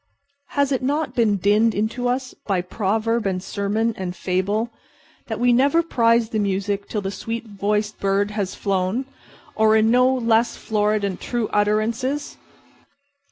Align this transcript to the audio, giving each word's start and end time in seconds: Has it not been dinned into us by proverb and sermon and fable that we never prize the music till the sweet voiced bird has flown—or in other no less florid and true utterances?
Has 0.57 0.71
it 0.71 0.81
not 0.81 1.13
been 1.13 1.37
dinned 1.37 1.75
into 1.75 2.07
us 2.07 2.33
by 2.47 2.61
proverb 2.61 3.27
and 3.27 3.37
sermon 3.43 3.93
and 3.95 4.15
fable 4.15 4.71
that 5.27 5.39
we 5.39 5.53
never 5.53 5.83
prize 5.83 6.29
the 6.29 6.39
music 6.39 6.89
till 6.89 7.01
the 7.01 7.11
sweet 7.11 7.45
voiced 7.45 7.99
bird 7.99 8.31
has 8.31 8.55
flown—or 8.55 9.75
in 9.75 9.85
other 9.89 9.91
no 9.91 10.11
less 10.11 10.57
florid 10.57 11.03
and 11.03 11.21
true 11.21 11.49
utterances? 11.53 12.37